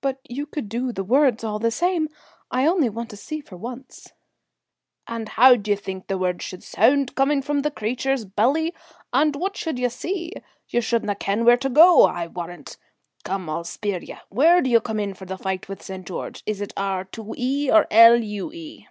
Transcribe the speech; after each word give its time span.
"But 0.00 0.20
you 0.28 0.46
could 0.46 0.68
do 0.68 0.92
the 0.92 1.02
words 1.02 1.42
all 1.42 1.58
the 1.58 1.72
same. 1.72 2.08
I 2.52 2.66
only 2.68 2.88
want 2.88 3.10
to 3.10 3.16
see 3.16 3.40
for 3.40 3.56
once." 3.56 4.12
"And 5.08 5.28
how 5.30 5.56
d'ye 5.56 5.74
think 5.74 6.06
the 6.06 6.18
words 6.18 6.44
should 6.44 6.62
sound, 6.62 7.16
coming 7.16 7.42
from 7.42 7.62
the 7.62 7.72
creature's 7.72 8.24
belly? 8.24 8.72
And 9.12 9.34
what 9.34 9.56
should 9.56 9.76
ye 9.80 9.88
see! 9.88 10.34
You 10.68 10.80
should 10.80 11.02
nae 11.02 11.14
ken 11.14 11.44
where 11.44 11.56
to 11.56 11.68
go, 11.68 12.04
I 12.04 12.28
warrant. 12.28 12.76
Come, 13.24 13.50
I'll 13.50 13.64
spier 13.64 13.98
ye. 13.98 14.16
Where 14.28 14.62
d'ye 14.62 14.78
come 14.78 15.00
in 15.00 15.14
for 15.14 15.24
the 15.24 15.36
fight 15.36 15.68
with 15.68 15.82
St. 15.82 16.06
George 16.06 16.44
is 16.46 16.60
it 16.60 16.72
R 16.76 17.04
2 17.06 17.34
E 17.36 17.70
or 17.72 17.88
L 17.90 18.22
U 18.22 18.52
E?" 18.52 18.86